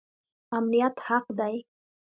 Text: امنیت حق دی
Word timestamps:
امنیت 0.57 0.95
حق 1.07 1.25
دی 1.37 1.55